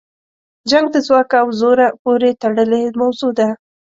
[0.69, 3.49] جنګ د ځواک او زوره پورې تړلې موضوع ده.